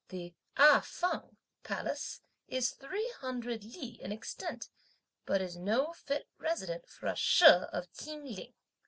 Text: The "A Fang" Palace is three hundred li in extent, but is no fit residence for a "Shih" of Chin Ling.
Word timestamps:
The 0.09 0.33
"A 0.57 0.81
Fang" 0.81 1.37
Palace 1.61 2.21
is 2.47 2.71
three 2.71 3.13
hundred 3.19 3.63
li 3.63 3.99
in 4.01 4.11
extent, 4.11 4.67
but 5.27 5.43
is 5.43 5.57
no 5.57 5.93
fit 5.93 6.27
residence 6.39 6.91
for 6.95 7.05
a 7.05 7.15
"Shih" 7.15 7.65
of 7.71 7.93
Chin 7.93 8.25
Ling. 8.25 8.53